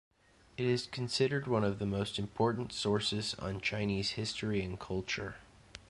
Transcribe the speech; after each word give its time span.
It 0.57 0.65
is 0.65 0.87
considered 0.87 1.45
one 1.45 1.63
of 1.63 1.77
the 1.77 1.85
most 1.85 2.17
important 2.17 2.73
sources 2.73 3.35
on 3.35 3.61
Chinese 3.61 4.13
history 4.13 4.63
and 4.65 4.79
culture. 4.79 5.35